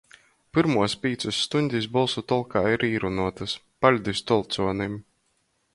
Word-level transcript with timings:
Pyrmuos 0.57 0.95
pīcys 1.03 1.41
stuņdis 1.47 1.89
Bolsu 1.97 2.23
tolkā 2.33 2.65
ir 2.77 2.87
īrunuotys. 2.91 3.57
Paļdis 3.85 4.25
tolcuonim! 4.33 4.99